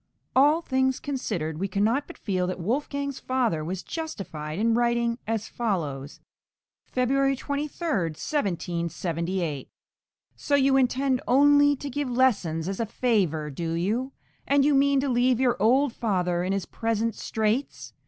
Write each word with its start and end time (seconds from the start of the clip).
All 0.35 0.63
things 0.63 0.99
considered, 0.99 1.59
we 1.59 1.67
cannot 1.67 2.07
but 2.07 2.17
feel 2.17 2.47
that 2.47 2.59
Wolfgang's 2.59 3.19
{MANNHEIM.} 3.21 3.27
(412) 3.27 3.51
father 3.51 3.63
was 3.63 3.83
justified 3.83 4.57
in 4.57 4.73
writing 4.73 5.19
as 5.27 5.47
follows 5.47 6.19
(February 6.87 7.35
23, 7.35 7.87
1778) 7.87 9.69
So 10.35 10.55
you 10.55 10.75
intend 10.75 11.21
only 11.27 11.75
to 11.75 11.87
give 11.87 12.09
lessons 12.09 12.67
as 12.67 12.79
a 12.79 12.87
favour, 12.87 13.51
do 13.51 13.73
you? 13.73 14.13
and 14.47 14.65
you 14.65 14.73
mean 14.73 14.99
to 15.01 15.07
leave 15.07 15.39
your 15.39 15.55
old 15.61 15.93
father 15.93 16.43
in 16.43 16.51
his 16.51 16.65
present 16.65 17.13
straits? 17.13 17.93